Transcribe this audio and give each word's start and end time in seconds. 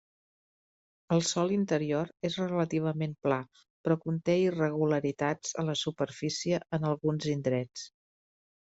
El 1.17 1.21
sòl 1.31 1.53
interior 1.57 2.09
és 2.31 2.39
relativament 2.45 3.13
pla, 3.27 3.37
però 3.85 3.99
conté 4.07 4.37
irregularitats 4.47 5.55
a 5.65 5.69
la 5.71 5.81
superfície 5.87 6.67
en 6.81 6.91
alguns 6.95 7.35
indrets. 7.39 7.91